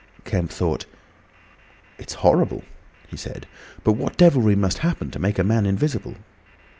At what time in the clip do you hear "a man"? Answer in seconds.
5.37-5.67